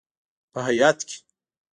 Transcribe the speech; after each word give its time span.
په 0.53 0.59
هیات 0.67 0.99
کې: 1.07 1.17